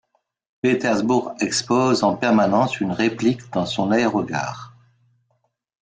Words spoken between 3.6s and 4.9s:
son aérogare.